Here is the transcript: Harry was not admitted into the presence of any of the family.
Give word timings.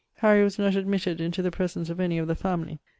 Harry 0.15 0.43
was 0.43 0.57
not 0.57 0.73
admitted 0.75 1.21
into 1.21 1.43
the 1.43 1.51
presence 1.51 1.87
of 1.87 1.99
any 1.99 2.17
of 2.17 2.27
the 2.27 2.33
family. 2.33 2.79